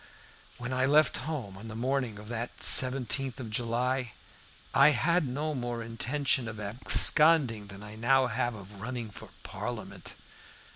When 0.57 0.73
I 0.73 0.87
left 0.87 1.17
home 1.29 1.55
on 1.59 1.67
the 1.67 1.75
morning 1.75 2.17
of 2.17 2.27
that 2.29 2.57
17th 2.57 3.39
of 3.39 3.51
July, 3.51 4.13
I 4.73 4.89
had 4.97 5.27
no 5.27 5.53
more 5.53 5.83
intention 5.83 6.47
of 6.47 6.59
absconding 6.59 7.67
than 7.67 7.83
I 7.83 7.97
now 7.97 8.25
have 8.25 8.55
of 8.55 8.81
running 8.81 9.11
for 9.11 9.29
Parliament. 9.43 10.15